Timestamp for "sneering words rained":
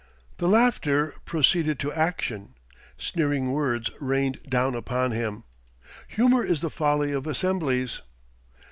2.97-4.41